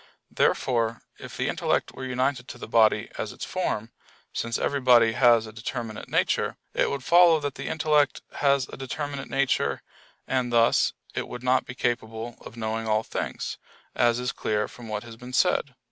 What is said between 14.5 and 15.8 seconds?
from what has been said (Q.